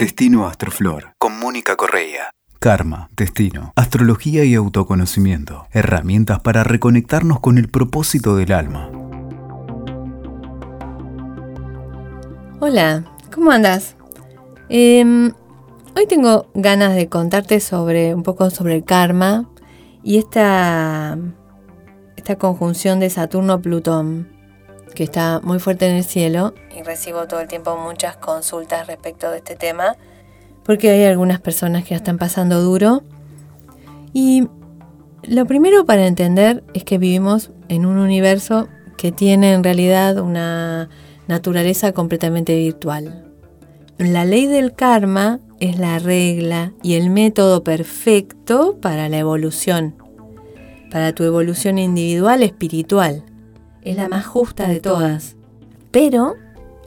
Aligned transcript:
Destino 0.00 0.46
Astroflor, 0.46 1.12
con 1.18 1.38
Mónica 1.38 1.76
Correa. 1.76 2.30
Karma, 2.58 3.10
destino, 3.18 3.74
astrología 3.76 4.44
y 4.44 4.54
autoconocimiento. 4.54 5.66
Herramientas 5.72 6.40
para 6.40 6.64
reconectarnos 6.64 7.38
con 7.40 7.58
el 7.58 7.68
propósito 7.68 8.34
del 8.34 8.52
alma. 8.52 8.90
Hola, 12.60 13.12
¿cómo 13.30 13.50
andas? 13.50 13.94
Em, 14.70 15.32
hoy 15.94 16.06
tengo 16.08 16.50
ganas 16.54 16.94
de 16.94 17.10
contarte 17.10 17.60
sobre 17.60 18.14
un 18.14 18.22
poco 18.22 18.48
sobre 18.48 18.76
el 18.76 18.84
karma 18.84 19.50
y 20.02 20.16
esta, 20.16 21.18
esta 22.16 22.36
conjunción 22.36 23.00
de 23.00 23.10
Saturno-Plutón 23.10 24.39
que 24.94 25.04
está 25.04 25.40
muy 25.42 25.58
fuerte 25.58 25.88
en 25.88 25.96
el 25.96 26.04
cielo. 26.04 26.54
Y 26.76 26.82
recibo 26.82 27.26
todo 27.26 27.40
el 27.40 27.48
tiempo 27.48 27.76
muchas 27.76 28.16
consultas 28.16 28.86
respecto 28.86 29.30
de 29.30 29.38
este 29.38 29.56
tema. 29.56 29.96
Porque 30.64 30.90
hay 30.90 31.04
algunas 31.04 31.40
personas 31.40 31.84
que 31.84 31.94
están 31.94 32.18
pasando 32.18 32.60
duro. 32.60 33.02
Y 34.12 34.48
lo 35.22 35.46
primero 35.46 35.84
para 35.84 36.06
entender 36.06 36.64
es 36.74 36.84
que 36.84 36.98
vivimos 36.98 37.50
en 37.68 37.86
un 37.86 37.98
universo 37.98 38.68
que 38.96 39.12
tiene 39.12 39.52
en 39.52 39.64
realidad 39.64 40.18
una 40.18 40.88
naturaleza 41.26 41.92
completamente 41.92 42.56
virtual. 42.56 43.26
La 43.98 44.24
ley 44.24 44.46
del 44.46 44.74
karma 44.74 45.40
es 45.60 45.78
la 45.78 45.98
regla 45.98 46.72
y 46.82 46.94
el 46.94 47.10
método 47.10 47.62
perfecto 47.62 48.78
para 48.80 49.08
la 49.08 49.18
evolución, 49.18 49.94
para 50.90 51.14
tu 51.14 51.24
evolución 51.24 51.78
individual 51.78 52.42
espiritual 52.42 53.24
es 53.82 53.96
la 53.96 54.08
más 54.08 54.26
justa 54.26 54.68
de 54.68 54.80
todas. 54.80 55.36
Pero, 55.90 56.34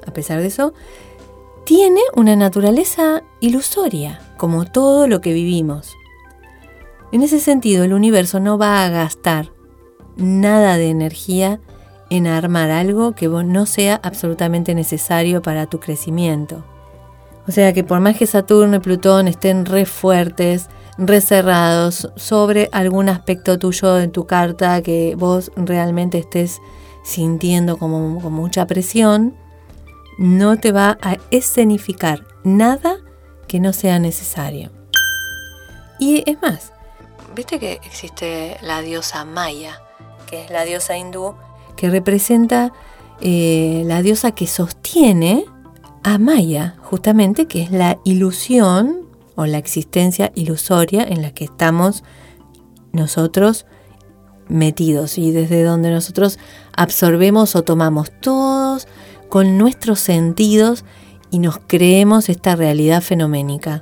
a 0.06 0.12
pesar 0.12 0.40
de 0.40 0.48
eso, 0.48 0.74
tiene 1.66 2.02
una 2.16 2.36
naturaleza 2.36 3.24
ilusoria, 3.40 4.20
como 4.38 4.66
todo 4.66 5.08
lo 5.08 5.22
que 5.22 5.34
vivimos. 5.34 5.94
En 7.12 7.22
ese 7.22 7.40
sentido, 7.40 7.84
el 7.84 7.94
universo 7.94 8.40
no 8.40 8.58
va 8.58 8.84
a 8.84 8.90
gastar 8.90 9.52
nada 10.18 10.78
de 10.78 10.90
energía 10.90 11.60
en 12.10 12.28
armar 12.28 12.70
algo 12.70 13.14
que 13.14 13.28
no 13.28 13.66
sea 13.66 14.00
absolutamente 14.04 14.76
necesario 14.76 15.42
para 15.42 15.68
tu 15.68 15.80
crecimiento. 15.80 16.64
O 17.48 17.52
sea 17.52 17.74
que 17.74 17.84
por 17.84 18.00
más 18.00 18.18
que 18.18 18.28
Saturno 18.28 18.78
y 18.78 18.80
Plutón 18.80 19.28
estén 19.28 19.66
re 19.66 19.86
fuertes, 19.86 20.70
re 20.98 21.22
cerrados 21.22 22.10
sobre 22.16 22.70
algún 22.72 23.10
aspecto 23.10 23.58
tuyo 23.58 24.00
en 24.00 24.12
tu 24.12 24.26
carta 24.26 24.82
que 24.82 25.16
vos 25.18 25.52
realmente 25.56 26.20
estés 26.20 26.62
sintiendo 27.04 27.78
como, 27.78 28.22
con 28.22 28.34
mucha 28.34 28.66
presión, 28.66 29.36
no 30.18 30.58
te 30.58 30.72
va 30.72 30.98
a 31.02 31.18
escenificar 31.32 32.26
nada 32.44 32.98
que 33.48 33.60
no 33.60 33.74
sea 33.74 34.00
necesario. 34.00 34.72
Y 36.00 36.24
es 36.30 36.42
más, 36.42 36.74
viste 37.36 37.60
que 37.60 37.74
existe 37.84 38.58
la 38.62 38.82
diosa 38.82 39.26
Maya, 39.26 39.82
que 40.30 40.44
es 40.44 40.50
la 40.50 40.66
diosa 40.66 40.98
hindú, 40.98 41.36
que 41.76 41.90
representa 41.90 42.74
eh, 43.22 43.84
la 43.86 44.02
diosa 44.02 44.32
que 44.32 44.48
sostiene 44.48 45.46
a 46.04 46.18
Maya, 46.18 46.76
justamente, 46.82 47.48
que 47.48 47.62
es 47.62 47.72
la 47.72 48.00
ilusión 48.04 49.08
o 49.36 49.46
la 49.46 49.58
existencia 49.58 50.32
ilusoria 50.36 51.04
en 51.04 51.22
la 51.22 51.32
que 51.32 51.46
estamos 51.46 52.04
nosotros 52.92 53.66
metidos 54.48 55.18
y 55.18 55.32
desde 55.32 55.64
donde 55.64 55.92
nosotros 55.92 56.40
absorbemos 56.76 57.56
o 57.56 57.64
tomamos 57.64 58.12
todos 58.22 58.88
con 59.30 59.58
nuestros 59.58 60.00
sentidos 60.00 60.86
y 61.32 61.40
nos 61.40 61.58
creemos 61.66 62.30
esta 62.30 62.56
realidad 62.56 63.02
fenoménica. 63.02 63.82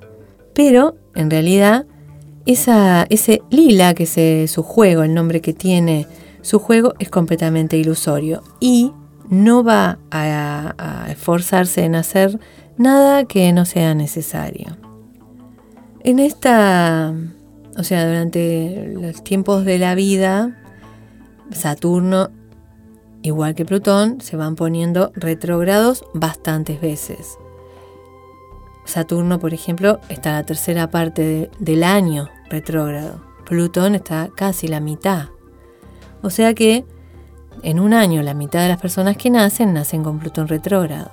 Pero, 0.53 0.95
en 1.15 1.29
realidad, 1.29 1.85
esa, 2.45 3.05
ese 3.09 3.41
lila, 3.49 3.93
que 3.93 4.03
es 4.03 4.51
su 4.51 4.63
juego, 4.63 5.03
el 5.03 5.13
nombre 5.13 5.41
que 5.41 5.53
tiene 5.53 6.07
su 6.41 6.59
juego, 6.59 6.93
es 6.99 7.09
completamente 7.09 7.77
ilusorio 7.77 8.43
y 8.59 8.93
no 9.29 9.63
va 9.63 9.99
a, 10.09 10.73
a 10.77 11.11
esforzarse 11.11 11.83
en 11.83 11.95
hacer 11.95 12.39
nada 12.77 13.25
que 13.25 13.51
no 13.53 13.65
sea 13.65 13.93
necesario. 13.93 14.77
En 16.03 16.19
esta, 16.19 17.13
o 17.77 17.83
sea, 17.83 18.07
durante 18.07 18.93
los 18.93 19.23
tiempos 19.23 19.65
de 19.65 19.79
la 19.79 19.95
vida, 19.95 20.57
Saturno, 21.51 22.29
igual 23.21 23.55
que 23.55 23.65
Plutón, 23.65 24.21
se 24.21 24.35
van 24.35 24.55
poniendo 24.55 25.11
retrógrados 25.15 26.05
bastantes 26.13 26.81
veces. 26.81 27.37
Saturno, 28.85 29.39
por 29.39 29.53
ejemplo, 29.53 29.99
está 30.09 30.33
la 30.33 30.43
tercera 30.43 30.89
parte 30.89 31.49
del 31.59 31.83
año 31.83 32.29
retrógrado. 32.49 33.21
Plutón 33.45 33.95
está 33.95 34.29
casi 34.35 34.67
la 34.67 34.79
mitad. 34.79 35.29
O 36.21 36.29
sea 36.29 36.53
que 36.53 36.85
en 37.63 37.79
un 37.79 37.93
año 37.93 38.21
la 38.21 38.33
mitad 38.33 38.61
de 38.61 38.69
las 38.69 38.81
personas 38.81 39.17
que 39.17 39.29
nacen 39.29 39.73
nacen 39.73 40.03
con 40.03 40.19
Plutón 40.19 40.47
retrógrado. 40.47 41.11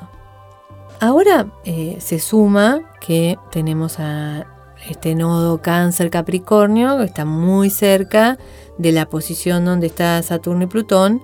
Ahora 1.00 1.52
eh, 1.64 1.98
se 2.00 2.18
suma 2.18 2.80
que 3.00 3.38
tenemos 3.50 4.00
a 4.00 4.46
este 4.88 5.14
nodo 5.14 5.60
cáncer 5.60 6.10
Capricornio, 6.10 6.98
que 6.98 7.04
está 7.04 7.24
muy 7.24 7.70
cerca 7.70 8.38
de 8.78 8.92
la 8.92 9.08
posición 9.08 9.64
donde 9.64 9.86
está 9.88 10.22
Saturno 10.22 10.64
y 10.64 10.66
Plutón, 10.66 11.22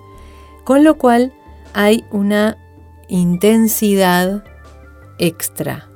con 0.64 0.84
lo 0.84 0.96
cual 0.96 1.32
hay 1.72 2.04
una 2.10 2.56
intensidad 3.08 4.44
extra. 5.18 5.88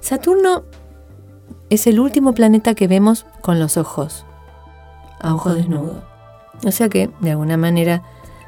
Saturno 0.00 0.64
es 1.70 1.86
el 1.86 2.00
último 2.00 2.34
planeta 2.34 2.74
que 2.74 2.88
vemos 2.88 3.26
con 3.40 3.58
los 3.58 3.76
ojos, 3.76 4.24
a 5.20 5.34
ojo 5.34 5.54
desnudo. 5.54 6.02
O 6.64 6.70
sea 6.70 6.88
que, 6.88 7.10
de 7.20 7.30
alguna 7.30 7.56
manera, 7.56 8.02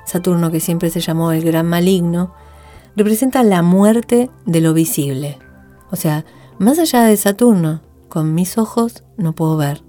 Saturno, 0.04 0.50
que 0.50 0.60
siempre 0.60 0.90
se 0.90 1.00
llamó 1.00 1.32
el 1.32 1.44
gran 1.44 1.66
maligno, 1.66 2.34
representa 2.96 3.42
la 3.42 3.62
muerte 3.62 4.30
de 4.46 4.60
lo 4.60 4.74
visible. 4.74 5.38
O 5.90 5.96
sea, 5.96 6.24
más 6.58 6.78
allá 6.78 7.04
de 7.04 7.16
Saturno, 7.16 7.80
con 8.08 8.34
mis 8.34 8.58
ojos 8.58 9.04
no 9.16 9.34
puedo 9.34 9.56
ver. 9.56 9.82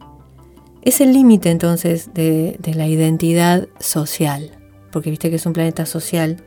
Es 0.81 1.01
el 1.01 1.13
límite 1.13 1.49
entonces 1.49 2.13
de, 2.13 2.59
la 2.75 2.87
identidad 2.87 3.67
social, 3.79 4.51
porque 4.91 5.09
viste 5.09 5.29
que 5.29 5.37
es 5.37 5.45
un 5.45 5.53
planeta 5.53 5.85
social 5.87 6.43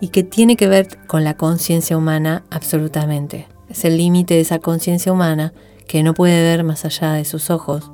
y 0.00 0.08
que 0.08 0.22
tiene 0.22 0.56
que 0.56 0.68
ver 0.68 0.88
con 1.06 1.22
la 1.22 1.36
conciencia 1.36 1.96
humana 1.96 2.44
absolutamente. 2.50 3.46
Es 3.68 3.84
el 3.84 3.98
límite 3.98 4.34
de 4.34 4.40
esa 4.40 4.58
conciencia 4.58 5.12
humana 5.12 5.52
que 5.86 6.02
no 6.02 6.14
puede 6.14 6.42
ver 6.42 6.64
más 6.64 6.86
allá 6.86 7.12
de 7.12 7.26
sus 7.26 7.50
ojos. 7.50 7.92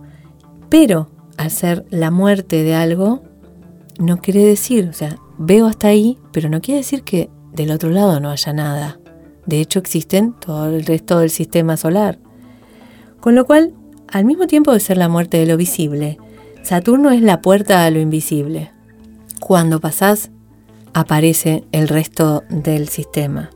Pero 0.68 1.10
al 1.36 1.50
ser 1.50 1.84
la 1.90 2.12
muerte 2.12 2.62
de 2.62 2.74
algo, 2.74 3.22
no 3.98 4.18
quiere 4.18 4.44
decir, 4.44 4.88
o 4.88 4.92
sea, 4.92 5.18
veo 5.38 5.66
hasta 5.66 5.88
ahí, 5.88 6.18
pero 6.32 6.48
no 6.48 6.60
quiere 6.60 6.78
decir 6.78 7.02
que 7.02 7.30
del 7.52 7.72
otro 7.72 7.90
lado 7.90 8.20
no 8.20 8.30
haya 8.30 8.52
nada. 8.52 9.00
De 9.46 9.60
hecho, 9.60 9.80
existen 9.80 10.34
todo 10.34 10.68
el 10.68 10.84
resto 10.86 11.18
del 11.18 11.30
sistema 11.30 11.76
solar. 11.76 12.18
Con 13.20 13.34
lo 13.34 13.44
cual, 13.44 13.74
al 14.08 14.24
mismo 14.24 14.46
tiempo 14.46 14.72
de 14.72 14.80
ser 14.80 14.96
la 14.96 15.08
muerte 15.08 15.36
de 15.36 15.46
lo 15.46 15.56
visible, 15.56 16.18
Saturno 16.62 17.10
es 17.10 17.22
la 17.22 17.40
puerta 17.40 17.84
a 17.84 17.90
lo 17.90 18.00
invisible. 18.00 18.72
Cuando 19.40 19.80
pasás, 19.80 20.30
aparece 20.94 21.64
el 21.72 21.88
resto 21.88 22.42
del 22.48 22.88
sistema. 22.88 23.50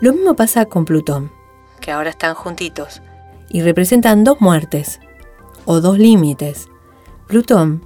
Lo 0.00 0.12
mismo 0.12 0.34
pasa 0.34 0.64
con 0.64 0.84
Plutón, 0.84 1.30
que 1.80 1.92
ahora 1.92 2.10
están 2.10 2.34
juntitos, 2.34 3.02
y 3.48 3.62
representan 3.62 4.24
dos 4.24 4.40
muertes, 4.40 5.00
o 5.64 5.80
dos 5.80 5.98
límites. 5.98 6.68
Plutón 7.28 7.84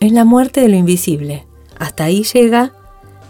es 0.00 0.12
la 0.12 0.24
muerte 0.24 0.60
de 0.60 0.68
lo 0.68 0.76
invisible. 0.76 1.46
Hasta 1.78 2.04
ahí 2.04 2.22
llega, 2.22 2.72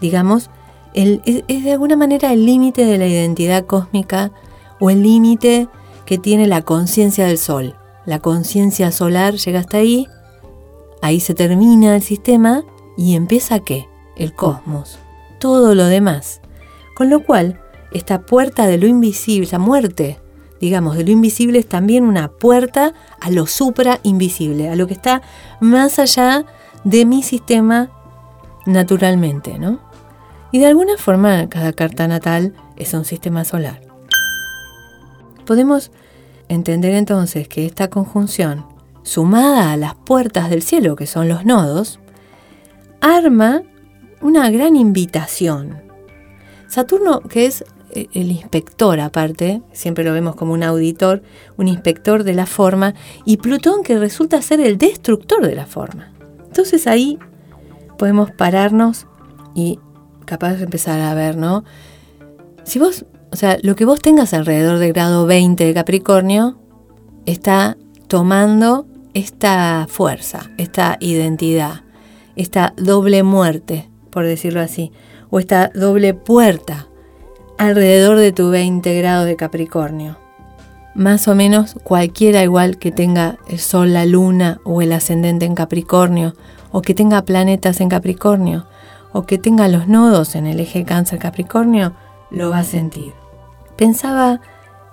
digamos, 0.01 0.49
es, 0.93 1.19
es 1.25 1.63
de 1.63 1.71
alguna 1.71 1.95
manera 1.95 2.33
el 2.33 2.45
límite 2.45 2.85
de 2.85 2.97
la 2.97 3.07
identidad 3.07 3.65
cósmica 3.65 4.31
o 4.79 4.89
el 4.89 5.03
límite 5.03 5.67
que 6.07 6.17
tiene 6.17 6.47
la 6.47 6.63
conciencia 6.63 7.27
del 7.27 7.37
Sol 7.37 7.75
la 8.07 8.19
conciencia 8.19 8.93
solar 8.93 9.33
llega 9.33 9.59
hasta 9.59 9.79
ahí, 9.79 10.07
ahí 11.01 11.19
se 11.19 11.33
termina 11.33 11.93
el 11.93 12.01
sistema 12.01 12.63
y 12.95 13.15
empieza 13.15 13.59
qué? 13.59 13.89
El 14.15 14.33
cosmos, 14.33 14.97
todo 15.39 15.75
lo 15.75 15.83
demás. 15.87 16.39
Con 16.95 17.09
lo 17.09 17.25
cual, 17.25 17.59
esta 17.91 18.21
puerta 18.21 18.65
de 18.65 18.77
lo 18.77 18.87
invisible, 18.87 19.45
esa 19.45 19.59
muerte, 19.59 20.21
digamos, 20.61 20.95
de 20.95 21.03
lo 21.03 21.11
invisible 21.11 21.59
es 21.59 21.67
también 21.67 22.05
una 22.05 22.29
puerta 22.29 22.93
a 23.19 23.29
lo 23.29 23.45
supra 23.45 23.99
invisible, 24.03 24.69
a 24.69 24.77
lo 24.77 24.87
que 24.87 24.93
está 24.93 25.21
más 25.59 25.99
allá 25.99 26.45
de 26.85 27.05
mi 27.05 27.23
sistema 27.23 27.91
naturalmente, 28.65 29.59
¿no? 29.59 29.81
Y 30.53 30.59
de 30.59 30.67
alguna 30.67 30.95
forma 30.95 31.49
cada 31.49 31.73
carta 31.73 32.07
natal 32.07 32.53
es 32.77 32.93
un 32.93 33.03
sistema 33.03 33.43
solar. 33.43 33.86
Podemos 35.47 35.91
Entender 36.49 36.93
entonces 36.93 37.47
que 37.47 37.65
esta 37.65 37.89
conjunción, 37.89 38.65
sumada 39.03 39.73
a 39.73 39.77
las 39.77 39.95
puertas 39.95 40.49
del 40.49 40.61
cielo, 40.61 40.95
que 40.95 41.05
son 41.05 41.27
los 41.27 41.45
nodos, 41.45 41.99
arma 43.01 43.63
una 44.21 44.49
gran 44.49 44.77
invitación. 44.77 45.81
Saturno, 46.67 47.19
que 47.19 47.45
es 47.45 47.65
eh, 47.91 48.07
el 48.13 48.31
inspector 48.31 48.99
aparte, 49.01 49.61
siempre 49.73 50.05
lo 50.05 50.13
vemos 50.13 50.35
como 50.35 50.53
un 50.53 50.63
auditor, 50.63 51.21
un 51.57 51.67
inspector 51.67 52.23
de 52.23 52.33
la 52.33 52.45
forma, 52.45 52.93
y 53.25 53.37
Plutón 53.37 53.83
que 53.83 53.97
resulta 53.97 54.41
ser 54.41 54.61
el 54.61 54.77
destructor 54.77 55.45
de 55.45 55.55
la 55.55 55.65
forma. 55.65 56.13
Entonces 56.45 56.87
ahí 56.87 57.19
podemos 57.97 58.31
pararnos 58.31 59.05
y 59.53 59.79
capaz 60.25 60.55
de 60.55 60.63
empezar 60.63 61.01
a 61.01 61.13
ver, 61.13 61.35
¿no? 61.35 61.65
Si 62.63 62.79
vos, 62.79 63.05
o 63.31 63.35
sea, 63.35 63.57
lo 63.61 63.75
que 63.75 63.85
vos 63.85 64.01
tengas 64.01 64.33
alrededor 64.33 64.79
del 64.79 64.93
grado 64.93 65.25
20 65.25 65.65
de 65.65 65.73
Capricornio 65.73 66.57
está 67.25 67.77
tomando 68.07 68.87
esta 69.13 69.85
fuerza, 69.89 70.49
esta 70.57 70.97
identidad, 70.99 71.81
esta 72.35 72.73
doble 72.77 73.23
muerte, 73.23 73.89
por 74.11 74.25
decirlo 74.25 74.61
así, 74.61 74.91
o 75.29 75.39
esta 75.39 75.69
doble 75.73 76.13
puerta 76.13 76.87
alrededor 77.57 78.17
de 78.17 78.31
tu 78.31 78.49
20 78.49 78.97
grados 78.97 79.25
de 79.25 79.35
Capricornio. 79.35 80.17
Más 80.95 81.27
o 81.27 81.35
menos 81.35 81.75
cualquiera 81.83 82.43
igual 82.43 82.77
que 82.77 82.91
tenga 82.91 83.37
el 83.49 83.59
Sol, 83.59 83.93
la 83.93 84.05
Luna 84.05 84.61
o 84.63 84.81
el 84.81 84.93
ascendente 84.93 85.45
en 85.45 85.55
Capricornio, 85.55 86.33
o 86.71 86.81
que 86.81 86.93
tenga 86.93 87.23
planetas 87.23 87.81
en 87.81 87.89
Capricornio, 87.89 88.65
o 89.13 89.23
que 89.23 89.37
tenga 89.37 89.67
los 89.67 89.87
nodos 89.87 90.35
en 90.35 90.47
el 90.47 90.59
eje 90.59 90.85
Cáncer-Capricornio, 90.85 91.93
lo 92.29 92.49
va 92.49 92.59
a 92.59 92.63
sentir. 92.63 93.13
Pensaba 93.75 94.41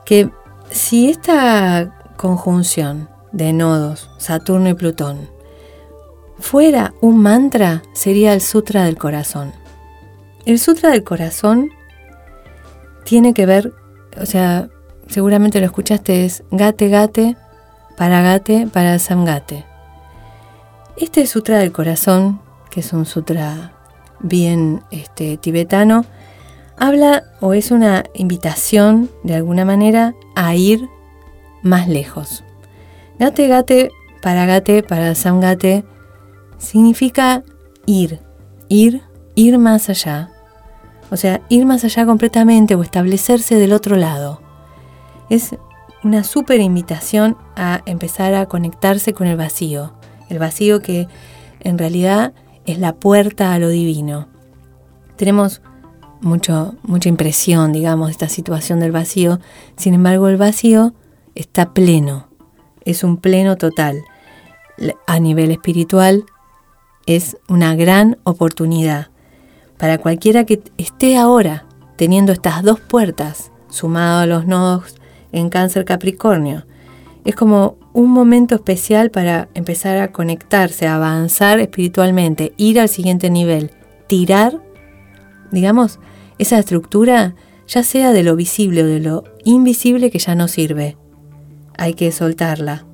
que 0.04 0.30
si 0.70 1.10
esta 1.10 2.14
conjunción 2.16 3.08
de 3.32 3.52
nodos, 3.52 4.10
Saturno 4.18 4.68
y 4.68 4.74
Plutón, 4.74 5.28
fuera 6.38 6.94
un 7.00 7.20
mantra, 7.20 7.82
sería 7.92 8.32
el 8.34 8.40
Sutra 8.40 8.84
del 8.84 8.96
Corazón. 8.96 9.52
El 10.46 10.58
Sutra 10.58 10.90
del 10.90 11.04
Corazón 11.04 11.70
tiene 13.04 13.34
que 13.34 13.46
ver, 13.46 13.72
o 14.20 14.26
sea, 14.26 14.68
seguramente 15.08 15.60
lo 15.60 15.66
escuchaste, 15.66 16.24
es 16.24 16.44
Gate 16.50 16.88
Gate, 16.88 17.36
para 17.96 18.22
Gate, 18.22 18.68
para 18.72 18.98
Samgate. 18.98 19.64
Este 20.96 21.26
Sutra 21.26 21.58
del 21.58 21.72
Corazón, 21.72 22.40
que 22.70 22.80
es 22.80 22.92
un 22.92 23.06
sutra 23.06 23.72
bien 24.20 24.82
este, 24.90 25.36
tibetano, 25.36 26.04
habla 26.76 27.24
o 27.40 27.54
es 27.54 27.70
una 27.70 28.04
invitación 28.14 29.10
de 29.22 29.34
alguna 29.34 29.64
manera 29.64 30.14
a 30.34 30.54
ir 30.54 30.88
más 31.62 31.88
lejos. 31.88 32.44
Gate 33.18 33.48
Gate, 33.48 33.90
para 34.20 34.46
Gate, 34.46 34.82
para 34.82 35.14
Samgate, 35.14 35.84
significa 36.58 37.42
ir, 37.86 38.20
ir, 38.68 39.02
ir 39.34 39.58
más 39.58 39.88
allá. 39.88 40.30
O 41.10 41.16
sea, 41.16 41.42
ir 41.48 41.64
más 41.66 41.84
allá 41.84 42.06
completamente 42.06 42.74
o 42.74 42.82
establecerse 42.82 43.56
del 43.56 43.72
otro 43.72 43.96
lado. 43.96 44.40
Es 45.30 45.56
una 46.02 46.24
súper 46.24 46.60
invitación 46.60 47.36
a 47.56 47.82
empezar 47.86 48.34
a 48.34 48.46
conectarse 48.46 49.14
con 49.14 49.26
el 49.26 49.36
vacío. 49.36 49.94
El 50.28 50.38
vacío 50.38 50.80
que 50.80 51.08
en 51.60 51.78
realidad 51.78 52.34
es 52.66 52.78
la 52.78 52.94
puerta 52.94 53.52
a 53.52 53.58
lo 53.58 53.68
divino. 53.68 54.28
Tenemos 55.16 55.62
mucho, 56.20 56.74
mucha 56.82 57.08
impresión, 57.08 57.72
digamos, 57.72 58.10
esta 58.10 58.28
situación 58.28 58.80
del 58.80 58.92
vacío. 58.92 59.40
Sin 59.76 59.94
embargo, 59.94 60.28
el 60.28 60.36
vacío 60.36 60.94
está 61.34 61.72
pleno. 61.72 62.28
Es 62.84 63.04
un 63.04 63.16
pleno 63.16 63.56
total. 63.56 64.02
A 65.06 65.20
nivel 65.20 65.50
espiritual, 65.50 66.24
es 67.06 67.36
una 67.48 67.74
gran 67.74 68.18
oportunidad 68.24 69.08
para 69.78 69.98
cualquiera 69.98 70.44
que 70.44 70.62
esté 70.78 71.16
ahora 71.16 71.66
teniendo 71.96 72.32
estas 72.32 72.62
dos 72.62 72.80
puertas, 72.80 73.52
sumado 73.68 74.20
a 74.20 74.26
los 74.26 74.46
nodos 74.46 74.96
en 75.32 75.48
cáncer 75.50 75.84
Capricornio. 75.84 76.64
Es 77.24 77.34
como 77.34 77.76
un 77.92 78.10
momento 78.10 78.54
especial 78.54 79.10
para 79.10 79.48
empezar 79.54 79.98
a 79.98 80.12
conectarse, 80.12 80.86
a 80.86 80.96
avanzar 80.96 81.60
espiritualmente, 81.60 82.52
ir 82.56 82.80
al 82.80 82.88
siguiente 82.88 83.30
nivel, 83.30 83.70
tirar, 84.06 84.60
digamos, 85.54 86.00
esa 86.38 86.58
estructura, 86.58 87.34
ya 87.66 87.82
sea 87.82 88.12
de 88.12 88.22
lo 88.22 88.36
visible 88.36 88.82
o 88.82 88.86
de 88.86 89.00
lo 89.00 89.24
invisible 89.44 90.10
que 90.10 90.18
ya 90.18 90.34
no 90.34 90.48
sirve. 90.48 90.98
Hay 91.78 91.94
que 91.94 92.12
soltarla. 92.12 92.84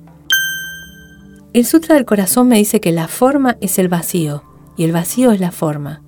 El 1.53 1.65
Sutra 1.65 1.95
del 1.95 2.05
Corazón 2.05 2.47
me 2.47 2.57
dice 2.57 2.79
que 2.79 2.93
la 2.93 3.09
forma 3.09 3.57
es 3.59 3.77
el 3.77 3.89
vacío 3.89 4.43
y 4.77 4.85
el 4.85 4.93
vacío 4.93 5.31
es 5.31 5.41
la 5.41 5.51
forma. 5.51 6.01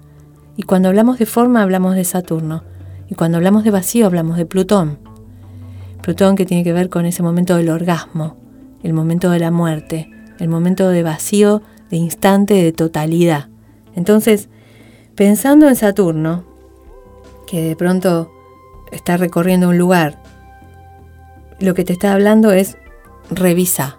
Y 0.55 0.63
cuando 0.63 0.87
hablamos 0.87 1.19
de 1.19 1.25
forma 1.25 1.61
hablamos 1.61 1.95
de 1.95 2.05
Saturno 2.05 2.63
y 3.09 3.15
cuando 3.15 3.37
hablamos 3.37 3.63
de 3.63 3.71
vacío 3.71 4.05
hablamos 4.05 4.37
de 4.37 4.45
Plutón. 4.45 4.99
Plutón 6.01 6.35
que 6.35 6.45
tiene 6.45 6.63
que 6.63 6.73
ver 6.73 6.89
con 6.89 7.05
ese 7.05 7.23
momento 7.23 7.57
del 7.57 7.69
orgasmo, 7.69 8.37
el 8.83 8.93
momento 8.93 9.31
de 9.31 9.39
la 9.39 9.51
muerte, 9.51 10.09
el 10.39 10.47
momento 10.47 10.89
de 10.89 11.03
vacío, 11.03 11.61
de 11.89 11.97
instante, 11.97 12.53
de 12.53 12.71
totalidad. 12.71 13.49
Entonces, 13.95 14.49
pensando 15.15 15.67
en 15.67 15.75
Saturno, 15.75 16.43
que 17.47 17.61
de 17.61 17.75
pronto 17.75 18.31
está 18.91 19.17
recorriendo 19.17 19.69
un 19.69 19.77
lugar, 19.77 20.21
lo 21.59 21.73
que 21.73 21.83
te 21.83 21.93
está 21.93 22.13
hablando 22.13 22.51
es 22.51 22.77
revisa 23.29 23.97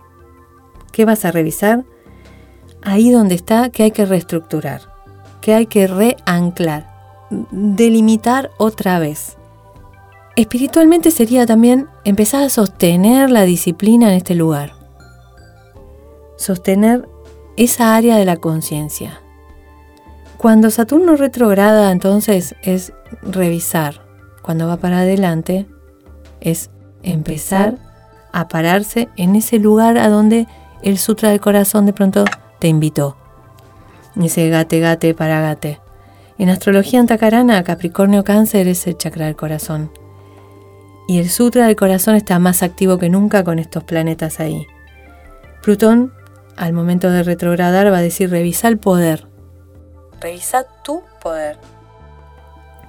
¿Qué 0.94 1.04
vas 1.04 1.24
a 1.24 1.32
revisar? 1.32 1.84
Ahí 2.80 3.10
donde 3.10 3.34
está 3.34 3.70
que 3.70 3.82
hay 3.82 3.90
que 3.90 4.06
reestructurar, 4.06 4.82
que 5.40 5.52
hay 5.52 5.66
que 5.66 5.88
reanclar, 5.88 6.88
delimitar 7.50 8.52
otra 8.58 9.00
vez. 9.00 9.36
Espiritualmente 10.36 11.10
sería 11.10 11.46
también 11.46 11.88
empezar 12.04 12.44
a 12.44 12.48
sostener 12.48 13.28
la 13.32 13.42
disciplina 13.42 14.10
en 14.10 14.14
este 14.14 14.36
lugar. 14.36 14.74
Sostener 16.36 17.08
esa 17.56 17.96
área 17.96 18.16
de 18.16 18.24
la 18.24 18.36
conciencia. 18.36 19.23
Cuando 20.38 20.70
Saturno 20.70 21.16
retrograda 21.16 21.90
entonces 21.90 22.54
es 22.62 22.92
revisar. 23.22 24.02
Cuando 24.42 24.66
va 24.66 24.76
para 24.76 25.00
adelante 25.00 25.66
es 26.40 26.70
empezar 27.02 27.78
a 28.32 28.48
pararse 28.48 29.08
en 29.16 29.36
ese 29.36 29.58
lugar 29.58 29.96
a 29.96 30.08
donde 30.08 30.46
el 30.82 30.98
Sutra 30.98 31.30
del 31.30 31.40
Corazón 31.40 31.86
de 31.86 31.92
pronto 31.92 32.24
te 32.58 32.68
invitó. 32.68 33.16
Dice 34.14 34.48
gate, 34.50 34.80
gate, 34.80 35.14
para 35.14 35.40
gate. 35.40 35.80
En 36.36 36.50
astrología 36.50 37.00
antacarana, 37.00 37.62
Capricornio 37.62 38.24
Cáncer 38.24 38.68
es 38.68 38.86
el 38.86 38.98
chakra 38.98 39.26
del 39.26 39.36
corazón. 39.36 39.90
Y 41.06 41.18
el 41.18 41.30
Sutra 41.30 41.66
del 41.66 41.76
Corazón 41.76 42.16
está 42.16 42.38
más 42.38 42.62
activo 42.62 42.98
que 42.98 43.08
nunca 43.08 43.44
con 43.44 43.58
estos 43.58 43.84
planetas 43.84 44.40
ahí. 44.40 44.66
Plutón, 45.62 46.12
al 46.56 46.72
momento 46.72 47.10
de 47.10 47.22
retrogradar, 47.22 47.92
va 47.92 47.98
a 47.98 48.02
decir, 48.02 48.30
revisa 48.30 48.68
el 48.68 48.78
poder. 48.78 49.28
Revisa 50.24 50.64
tu 50.82 51.02
poder. 51.20 51.58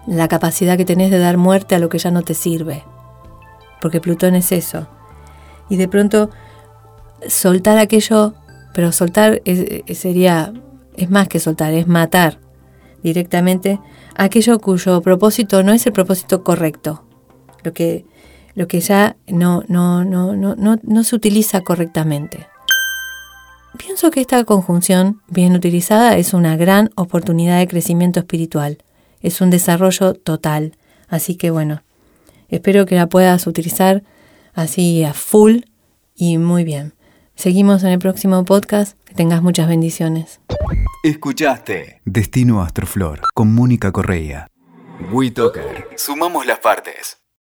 La 0.08 0.30
capacidad 0.30 0.78
que 0.78 0.86
tenés 0.86 1.12
de 1.12 1.20
dar 1.20 1.36
muerte 1.36 1.76
a 1.76 1.80
lo 1.80 1.90
que 1.90 1.98
ya 1.98 2.10
no 2.10 2.22
te 2.22 2.34
sirve. 2.34 2.86
Porque 3.82 4.00
Plutón 4.00 4.36
es 4.36 4.54
eso. 4.54 4.88
Y 5.68 5.76
de 5.76 5.90
pronto 5.90 6.30
soltar 7.28 7.78
aquello, 7.78 8.36
pero 8.74 8.94
soltar 8.94 9.42
sería, 9.94 10.54
es 10.96 11.10
más 11.10 11.28
que 11.28 11.42
soltar, 11.42 11.74
es 11.74 11.88
matar 11.88 12.40
directamente 13.04 13.82
aquello 14.16 14.60
cuyo 14.60 15.02
propósito 15.02 15.62
no 15.62 15.74
es 15.74 15.86
el 15.86 15.92
propósito 15.92 16.42
correcto, 16.42 17.04
lo 17.64 17.74
que, 17.74 18.06
lo 18.54 18.70
que 18.70 18.80
ya 18.80 19.18
no, 19.28 19.62
no, 19.68 20.06
no, 20.06 20.38
no, 20.38 20.56
no, 20.56 20.78
no 20.82 21.04
se 21.04 21.16
utiliza 21.18 21.60
correctamente. 21.60 22.48
Pienso 23.78 24.12
que 24.12 24.22
esta 24.22 24.44
conjunción, 24.44 25.22
bien 25.28 25.54
utilizada, 25.54 26.18
es 26.18 26.34
una 26.34 26.56
gran 26.58 26.90
oportunidad 26.96 27.60
de 27.60 27.68
crecimiento 27.68 28.20
espiritual, 28.20 28.78
es 29.22 29.42
un 29.42 29.50
desarrollo 29.50 30.14
total, 30.14 30.78
así 31.08 31.36
que 31.36 31.52
bueno, 31.52 31.84
espero 32.50 32.86
que 32.86 32.96
la 32.96 33.08
puedas 33.08 33.48
utilizar 33.48 34.04
así 34.54 35.04
a 35.04 35.14
full 35.14 35.62
y 36.16 36.38
muy 36.38 36.64
bien. 36.64 36.94
Seguimos 37.36 37.84
en 37.84 37.90
el 37.90 38.00
próximo 38.00 38.44
podcast. 38.46 38.98
Que 39.06 39.14
tengas 39.14 39.42
muchas 39.42 39.68
bendiciones. 39.68 40.40
Escuchaste 41.04 42.02
Destino 42.06 42.62
Astroflor 42.62 43.22
con 43.34 43.54
Mónica 43.54 43.92
Correa. 43.92 44.48
WeToker. 45.12 45.90
Sumamos 45.98 46.46
las 46.46 46.60
partes. 46.60 47.25